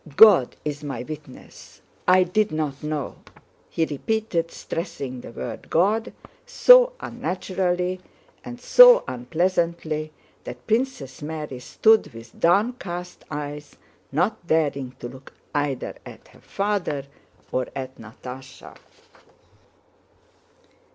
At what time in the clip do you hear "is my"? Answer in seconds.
0.65-1.03